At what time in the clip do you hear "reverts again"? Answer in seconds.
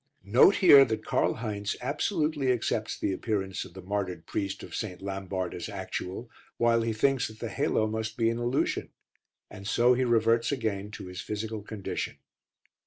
10.03-10.89